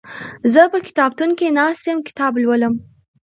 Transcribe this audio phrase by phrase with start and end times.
[0.53, 2.73] زه په کتابتون کې ناست يم کتاب لولم